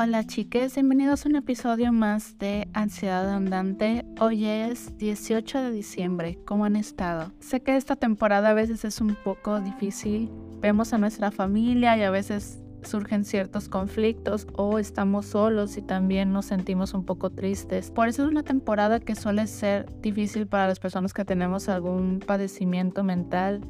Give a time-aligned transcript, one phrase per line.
[0.00, 4.06] Hola chiques, bienvenidos a un episodio más de Ansiedad Andante.
[4.20, 7.32] Hoy es 18 de diciembre, ¿cómo han estado?
[7.40, 12.04] Sé que esta temporada a veces es un poco difícil, vemos a nuestra familia y
[12.04, 17.90] a veces surgen ciertos conflictos o estamos solos y también nos sentimos un poco tristes.
[17.90, 22.20] Por eso es una temporada que suele ser difícil para las personas que tenemos algún
[22.24, 23.62] padecimiento mental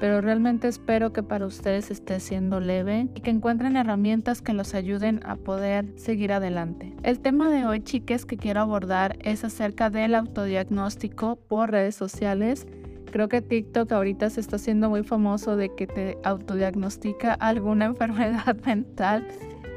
[0.00, 4.74] pero realmente espero que para ustedes esté siendo leve y que encuentren herramientas que los
[4.74, 6.92] ayuden a poder seguir adelante.
[7.02, 12.66] El tema de hoy, chiques, que quiero abordar es acerca del autodiagnóstico por redes sociales.
[13.12, 18.56] Creo que TikTok ahorita se está haciendo muy famoso de que te autodiagnostica alguna enfermedad
[18.64, 19.26] mental.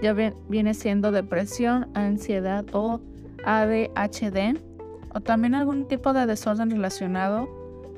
[0.02, 3.02] Ya viene siendo depresión, ansiedad o
[3.45, 4.58] ADHD
[5.13, 7.47] o también algún tipo de desorden relacionado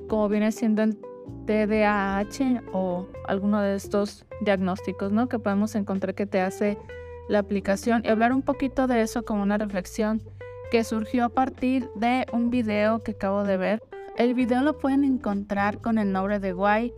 [0.07, 0.97] como viene siendo el
[1.45, 5.27] TDAH o alguno de estos diagnósticos, ¿no?
[5.29, 6.77] Que podemos encontrar que te hace
[7.27, 10.21] la aplicación y hablar un poquito de eso como una reflexión
[10.71, 13.83] que surgió a partir de un video que acabo de ver.
[14.17, 16.93] El video lo pueden encontrar con el nombre de Why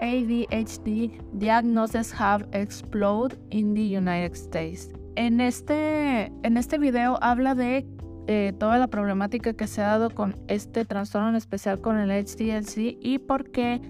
[0.00, 4.90] ADHD Diagnoses Have Exploded in the United States.
[5.16, 7.86] En este, en este video habla de
[8.26, 12.10] eh, toda la problemática que se ha dado con este trastorno en especial con el
[12.10, 13.80] HDLC y por qué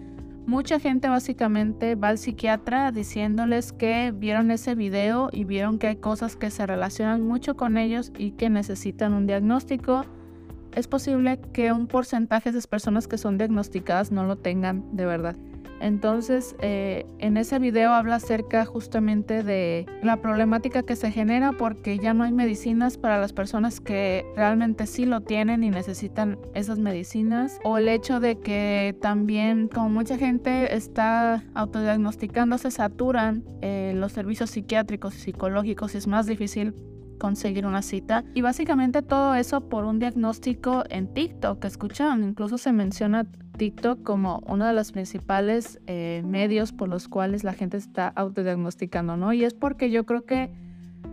[0.47, 5.97] mucha gente básicamente va al psiquiatra diciéndoles que vieron ese video y vieron que hay
[5.97, 10.05] cosas que se relacionan mucho con ellos y que necesitan un diagnóstico.
[10.75, 15.07] Es posible que un porcentaje de esas personas que son diagnosticadas no lo tengan de
[15.07, 15.37] verdad.
[15.81, 21.99] Entonces, eh, en ese video habla acerca justamente de la problemática que se genera porque
[21.99, 26.79] ya no hay medicinas para las personas que realmente sí lo tienen y necesitan esas
[26.79, 27.59] medicinas.
[27.65, 34.13] O el hecho de que también, como mucha gente está autodiagnosticando, se saturan eh, los
[34.13, 36.75] servicios psiquiátricos y psicológicos y es más difícil
[37.19, 38.25] conseguir una cita.
[38.35, 41.65] Y básicamente todo eso por un diagnóstico en TikTok.
[41.65, 43.27] Escucharon, incluso se menciona
[43.57, 49.17] TikTok como uno de los principales eh, medios por los cuales la gente está autodiagnosticando,
[49.17, 49.33] ¿no?
[49.33, 50.51] Y es porque yo creo que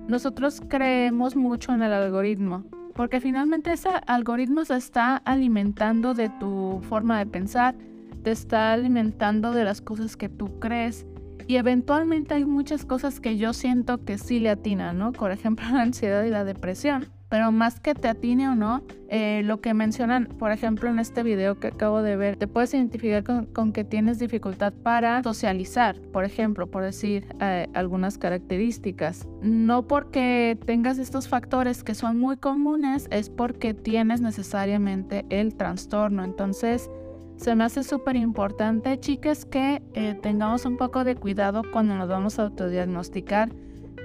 [0.08, 2.66] nosotros creemos mucho en el algoritmo,
[2.96, 7.76] porque finalmente ese algoritmo se está alimentando de tu forma de pensar,
[8.24, 11.06] te está alimentando de las cosas que tú crees.
[11.48, 15.12] Y eventualmente hay muchas cosas que yo siento que sí le atinan, ¿no?
[15.12, 19.42] Por ejemplo, la ansiedad y la depresión pero más que te atine o no, eh,
[19.46, 23.24] lo que mencionan, por ejemplo, en este video que acabo de ver, te puedes identificar
[23.24, 29.30] con, que tienes dificultad para socializar, por ejemplo, por decir eh, algunas características.
[29.42, 36.26] No porque tengas estos factores que son muy comunes, es porque tienes necesariamente el trastorno.
[36.26, 36.90] Entonces,
[37.38, 42.10] se me hace súper importante, chicas, que eh, tengamos un poco de cuidado cuando nos
[42.10, 43.54] vamos a autodiagnosticar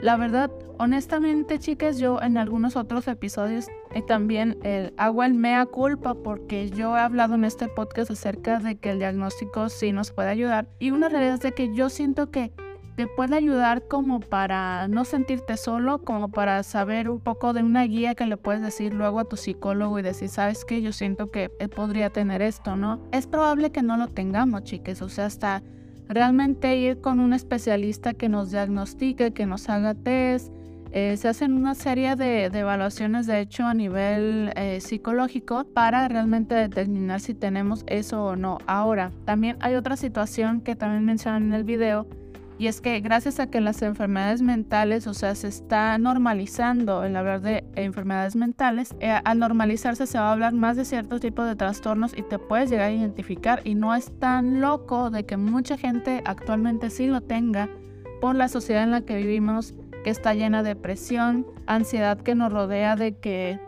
[0.02, 5.64] la verdad, honestamente, chicas, yo en algunos otros episodios eh, también el, hago el mea
[5.66, 10.12] culpa porque yo he hablado en este podcast acerca de que el diagnóstico sí nos
[10.12, 10.68] puede ayudar.
[10.78, 12.52] Y una realidad es de que yo siento que
[12.96, 17.84] te puede ayudar como para no sentirte solo, como para saber un poco de una
[17.84, 21.30] guía que le puedes decir luego a tu psicólogo y decir, sabes que yo siento
[21.30, 23.00] que él podría tener esto, ¿no?
[23.12, 25.62] Es probable que no lo tengamos, chicas, o sea, hasta
[26.08, 30.52] realmente ir con un especialista que nos diagnostique, que nos haga test.
[30.92, 36.54] Eh, se hacen una serie de, evaluaciones, de hecho, a nivel eh, psicológico para realmente
[36.54, 38.58] determinar si tenemos eso o no.
[38.66, 42.06] Ahora, también hay otra situación que también mencionan en el video,
[42.58, 47.14] y es que gracias a que las enfermedades mentales, o sea, se está normalizando el
[47.14, 51.46] hablar de enfermedades mentales, eh, al normalizarse se va a hablar más de ciertos tipos
[51.46, 53.60] de trastornos y te puedes llegar a identificar.
[53.64, 57.68] Y no es tan loco de que mucha gente actualmente sí lo tenga
[58.22, 62.50] por la sociedad en la que vivimos, que está llena de presión, ansiedad que nos
[62.50, 63.60] rodea de que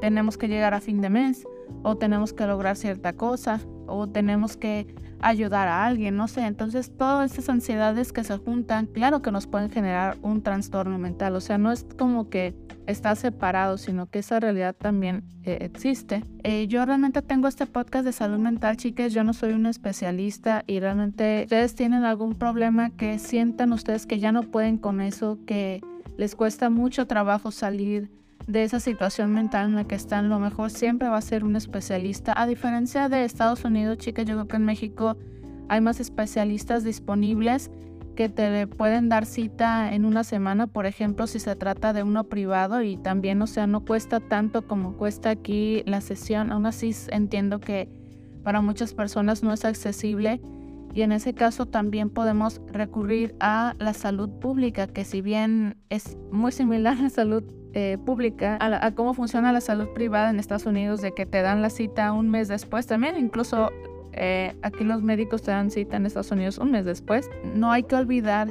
[0.00, 1.46] tenemos que llegar a fin de mes
[1.82, 4.86] o tenemos que lograr cierta cosa o tenemos que
[5.20, 6.42] ayudar a alguien, no sé.
[6.46, 11.34] Entonces, todas esas ansiedades que se juntan, claro que nos pueden generar un trastorno mental.
[11.36, 12.54] O sea, no es como que
[12.86, 16.22] está separado, sino que esa realidad también eh, existe.
[16.44, 19.12] Eh, yo realmente tengo este podcast de salud mental, chicas.
[19.12, 24.18] Yo no soy una especialista y realmente ustedes tienen algún problema que sientan ustedes que
[24.18, 25.80] ya no pueden con eso, que
[26.16, 28.10] les cuesta mucho trabajo salir
[28.46, 31.56] de esa situación mental en la que están, lo mejor siempre va a ser un
[31.56, 32.32] especialista.
[32.36, 35.16] A diferencia de Estados Unidos, chicas, yo creo que en México
[35.68, 37.70] hay más especialistas disponibles
[38.14, 42.24] que te pueden dar cita en una semana, por ejemplo, si se trata de uno
[42.24, 46.50] privado y también, o sea, no cuesta tanto como cuesta aquí la sesión.
[46.50, 47.88] Aún así entiendo que
[48.42, 50.40] para muchas personas no es accesible
[50.94, 56.16] Y en ese caso también podemos recurrir a la salud pública, que si bien es
[56.32, 57.44] muy similar a la salud
[57.78, 61.60] eh, pública, a, cómo funciona la salud privada en Estados Unidos, de que te dan
[61.60, 63.70] la cita un mes después, también incluso
[64.14, 67.28] eh, aquí los médicos te dan cita en Estados Unidos un mes después.
[67.54, 68.48] No hay que olvidar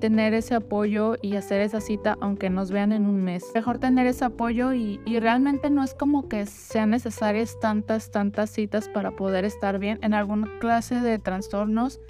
[0.00, 3.44] tener ese apoyo y hacer esa cita aunque nos vean en un mes.
[3.54, 8.88] Mejor tener ese apoyo y, realmente no es como que sean necesarias tantas, tantas citas
[8.88, 9.98] para poder estar bien.
[10.00, 12.00] En alguna clase de trastornos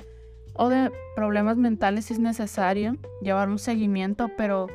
[0.54, 4.68] o de problemas mentales si es necesario llevar un seguimiento, pero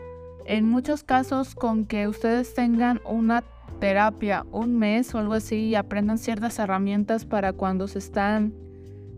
[0.46, 3.44] en muchos casos con que ustedes tengan una
[3.80, 8.54] terapia un mes o algo así y aprendan ciertas herramientas para cuando se están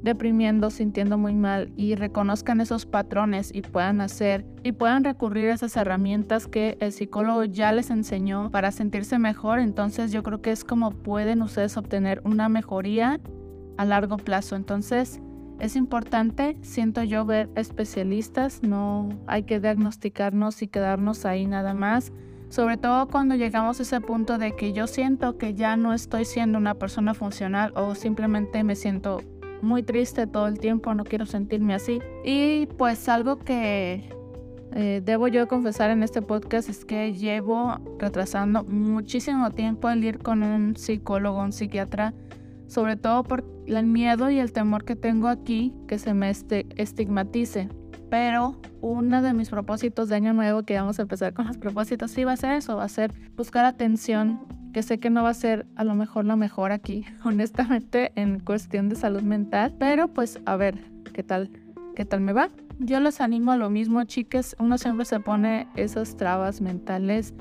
[0.01, 5.55] deprimiendo, sintiendo muy mal y reconozcan esos patrones y puedan hacer y puedan recurrir a
[5.55, 10.51] esas herramientas que el psicólogo ya les enseñó para sentirse mejor, entonces yo creo que
[10.51, 13.19] es como pueden ustedes obtener una mejoría
[13.77, 14.55] a largo plazo.
[14.55, 15.19] Entonces,
[15.59, 22.11] es importante, siento yo, ver especialistas, no hay que diagnosticarnos y quedarnos ahí nada más.
[22.49, 26.25] Sobre todo cuando llegamos a ese punto de que yo siento que ya no estoy
[26.25, 29.21] siendo una persona funcional o simplemente me siento
[29.61, 31.99] muy triste todo el tiempo, no quiero sentirme así.
[32.23, 34.09] Y pues algo que
[34.73, 40.19] eh, debo yo confesar en este podcast es que llevo retrasando muchísimo tiempo el ir
[40.19, 42.13] con un psicólogo, un psiquiatra,
[42.67, 46.67] sobre todo por el miedo y el temor que tengo aquí que se me este,
[46.75, 47.69] estigmatice.
[48.09, 52.11] Pero uno de mis propósitos de año nuevo, que vamos a empezar con los propósitos,
[52.11, 54.39] sí va a ser eso, va a ser buscar atención
[54.73, 58.39] que sé que no va a ser a lo mejor lo mejor aquí, honestamente, en
[58.39, 60.77] cuestión de salud mental, pero pues a ver
[61.13, 61.49] qué tal,
[61.95, 62.49] qué tal me va.
[62.79, 67.33] Yo les animo a lo mismo, chicas, uno siempre se pone esas trabas mentales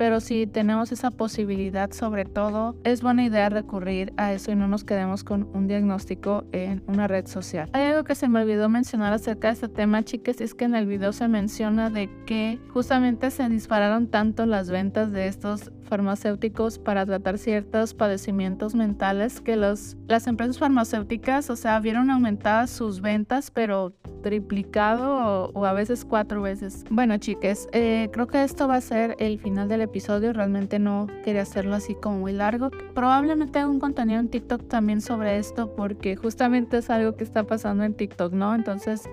[0.00, 4.66] pero si tenemos esa posibilidad, sobre todo, es buena idea recurrir a eso y no
[4.66, 7.68] nos quedemos con un diagnóstico en una red social.
[7.74, 10.74] Hay algo que se me olvidó mencionar acerca de este tema, chicas, es que en
[10.74, 16.78] el video se menciona de que justamente se dispararon tanto las ventas de estos farmacéuticos
[16.78, 23.02] para tratar ciertos padecimientos mentales que los, las empresas farmacéuticas, o sea, vieron aumentadas sus
[23.02, 26.84] ventas, pero triplicado o, a veces cuatro veces.
[26.90, 30.32] Bueno, chicas, eh, creo que esto va a ser el final del episodio.
[30.32, 32.70] Realmente no quería hacerlo así como muy largo.
[32.94, 37.44] Probablemente haga un contenido en TikTok también sobre esto porque justamente es algo que está
[37.44, 38.54] pasando en TikTok, ¿no?
[38.54, 39.08] Entonces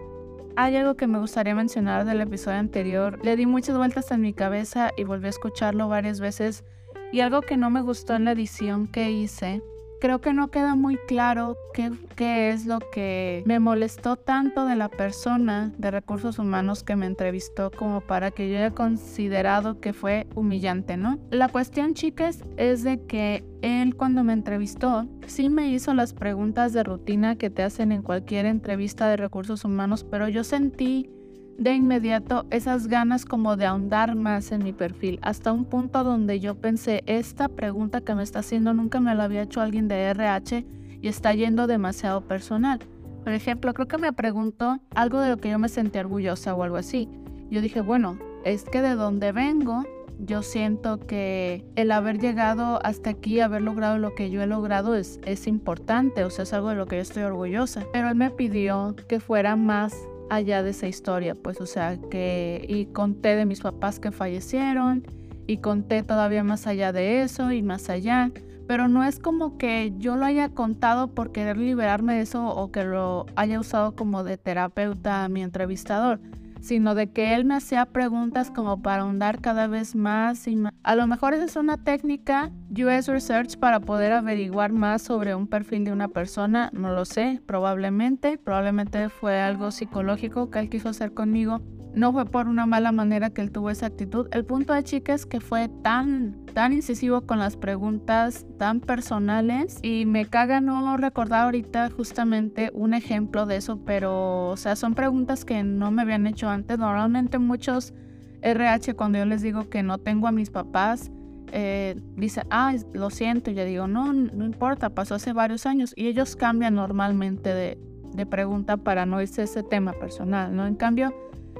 [0.56, 3.20] hay algo que me gustaría mencionar del episodio anterior.
[3.24, 6.64] Le di muchas vueltas en mi cabeza y volví a escucharlo varias veces.
[7.12, 9.62] Y algo que no me gustó en la edición que hice
[10.00, 14.90] creo que no queda muy claro qué, es lo que me molestó tanto de la
[14.90, 20.28] persona de recursos humanos que me entrevistó como para que yo haya considerado que fue
[20.36, 21.20] humillante, ¿no?
[21.30, 26.74] La cuestión, chicas, es de que él cuando me entrevistó sí me hizo las preguntas
[26.74, 31.10] de rutina que te hacen en cualquier entrevista de recursos humanos, pero yo sentí
[31.58, 36.40] de inmediato esas ganas como de ahondar más en mi perfil, hasta un punto donde
[36.40, 39.96] yo pensé, esta pregunta que me está haciendo nunca me la había hecho alguien de
[40.10, 40.66] RH
[41.02, 42.80] y está yendo demasiado personal.
[43.24, 46.64] Por ejemplo, creo que me preguntó algo de lo que yo me sentí orgullosa o
[46.64, 47.10] algo así.
[47.50, 49.84] Yo dije, bueno, es que de donde vengo,
[50.20, 54.96] yo siento que el haber llegado hasta aquí, haber logrado lo que yo he logrado
[54.96, 57.86] es, es importante, o sea, es algo de lo que yo estoy orgullosa.
[57.92, 59.94] Pero él me pidió que fuera más
[60.30, 65.06] allá de esa historia, pues o sea, que y conté de mis papás que fallecieron
[65.48, 68.32] y conté todavía más allá de eso y más allá,
[68.68, 72.72] pero no es como que yo lo haya contado por querer liberarme de eso o
[72.72, 76.20] que lo haya usado como de terapeuta a mi entrevistador,
[76.62, 80.74] sino de que él me hacía preguntas como para ahondar cada vez más y más.
[80.84, 85.48] A lo mejor esa es una técnica US Research para poder averiguar más sobre un
[85.48, 90.90] perfil de una persona, no lo sé, probablemente, probablemente fue algo psicológico que él quiso
[90.90, 91.62] hacer conmigo
[91.98, 94.28] no fue por una mala manera que él tuvo esa actitud.
[94.32, 99.80] El punto de chica es que fue tan, tan incisivo con las preguntas tan personales
[99.82, 104.94] y me caga no recordar ahorita justamente un ejemplo de eso, pero o sea, son
[104.94, 106.78] preguntas que no me habían hecho antes.
[106.78, 107.96] Normalmente muchos
[108.44, 111.12] RH cuando yo les digo que no tengo a mis papás,
[111.52, 115.94] eh, dicen, ah, lo siento, y yo digo, no, no importa, pasó hace varios años
[115.96, 117.80] y ellos cambian normalmente de,
[118.14, 120.68] de pregunta para no irse ese tema personal, ¿no?
[120.68, 121.12] En cambio,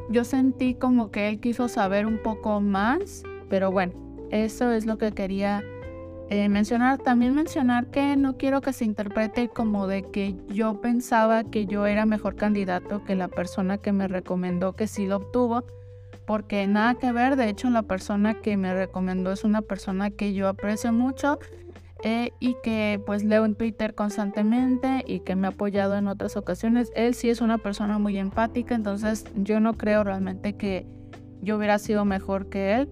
[0.10, 3.94] yo sentí como que él quiso saber un poco más, pero bueno,
[4.32, 5.64] eso es lo que quería
[6.30, 6.98] eh, mencionar.
[6.98, 11.86] También mencionar que no quiero que se interprete como de que yo pensaba que yo
[11.86, 15.64] era mejor candidato que la persona que me recomendó que sí lo obtuvo,
[16.26, 20.34] porque nada que ver, de hecho la persona que me recomendó es una persona que
[20.34, 21.40] yo aprecio mucho
[22.04, 26.38] eh, y que pues leo en Twitter constantemente y que me ha apoyado en otras
[26.38, 26.92] ocasiones.
[26.96, 30.86] Él sí es una persona muy empática, entonces yo no creo realmente que
[31.42, 32.90] yo hubiera sido mejor que él.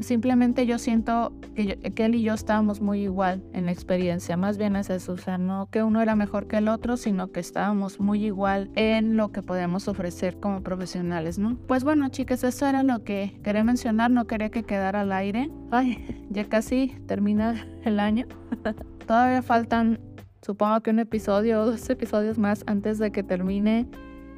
[0.00, 4.74] Simplemente yo siento que, él y yo estábamos muy igual en la experiencia, más bien
[4.76, 8.00] es eso, o sea, no que uno era mejor que el otro, sino que estábamos
[8.00, 11.56] muy igual en lo que podemos ofrecer como profesionales, ¿no?
[11.68, 15.50] Pues bueno, chicas, eso era lo que quería mencionar, no quería que quedara al aire.
[15.70, 18.26] Ay, ya casi termina el año.
[19.06, 20.00] Todavía faltan,
[20.40, 23.86] supongo que un episodio o dos episodios más antes de que termine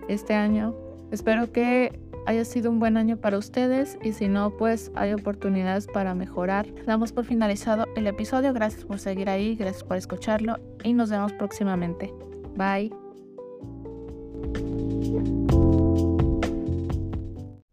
[0.09, 0.75] este año.
[1.11, 5.87] Espero que haya sido un buen año para ustedes y si no, pues hay oportunidades
[5.87, 6.67] para mejorar.
[6.85, 8.53] Damos por finalizado el episodio.
[8.53, 12.13] Gracias por seguir ahí, gracias por escucharlo y nos vemos próximamente.
[12.57, 12.93] Bye.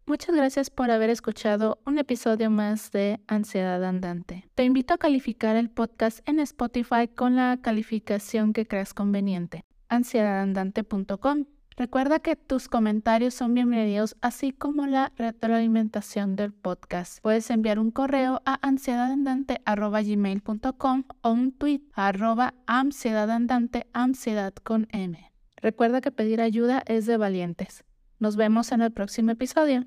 [0.06, 4.46] Muchas gracias por haber escuchado un episodio más de Ansiedad Andante.
[4.54, 9.64] Te invito a calificar el podcast en Spotify con la calificación que creas conveniente.
[9.88, 17.18] ansiedadandante.com Recuerda que tus comentarios son bienvenidos, así como la retroalimentación del podcast.
[17.22, 25.32] Puedes enviar un correo a ansiedadandante.gmail.com o un tweet a arroba ansiedadandante, ansiedad con M.
[25.56, 27.84] Recuerda que pedir ayuda es de valientes.
[28.18, 29.86] Nos vemos en el próximo episodio.